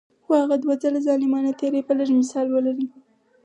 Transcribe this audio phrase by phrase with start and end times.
[0.25, 2.85] خو هغه دوه ځله ظالمانه تیری به لږ مثال ولري.